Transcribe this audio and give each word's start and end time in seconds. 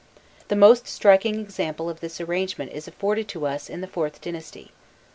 The 0.47 0.55
most 0.55 0.87
striking 0.87 1.39
example 1.39 1.87
of 1.87 1.99
this 1.99 2.19
arrangement 2.19 2.71
is 2.71 2.87
afforded 2.87 3.31
us 3.37 3.69
in 3.69 3.81
the 3.81 3.87
IVth 3.87 4.19
dynasty. 4.19 4.71